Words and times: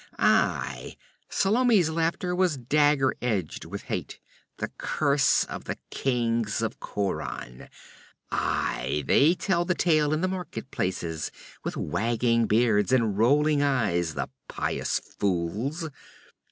'Aye!' 0.17 0.97
Salome's 1.29 1.91
laughter 1.91 2.35
was 2.35 2.57
dagger 2.57 3.15
edged 3.21 3.65
with 3.65 3.83
hate. 3.83 4.17
'The 4.57 4.69
curse 4.79 5.43
of 5.43 5.65
the 5.65 5.77
kings 5.91 6.63
of 6.63 6.79
Khauran! 6.79 7.69
Aye, 8.31 9.03
they 9.05 9.35
tell 9.35 9.63
the 9.63 9.75
tale 9.75 10.11
in 10.11 10.21
the 10.21 10.27
market 10.27 10.71
places, 10.71 11.29
with 11.63 11.77
wagging 11.77 12.47
beards 12.47 12.91
and 12.91 13.15
rolling 13.15 13.61
eyes, 13.61 14.15
the 14.15 14.27
pious 14.47 14.97
fools! 15.19 15.87